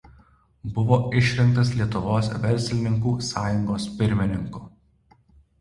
[0.77, 4.65] Buvo išrinktas Lietuvos verslininkų sąjungos pirmininku.